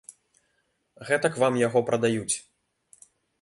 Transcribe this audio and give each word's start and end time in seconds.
Гэтак 1.09 1.37
вам 1.43 1.59
яго 1.67 1.79
прадаюць. 1.91 2.35